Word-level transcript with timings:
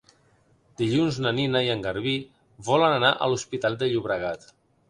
Dilluns 0.81 1.19
na 1.25 1.33
Nina 1.41 1.61
i 1.67 1.69
en 1.75 1.85
Garbí 1.87 2.15
volen 2.71 2.97
anar 2.97 3.15
a 3.27 3.31
l'Hospitalet 3.33 3.85
de 3.85 3.93
Llobregat. 3.95 4.53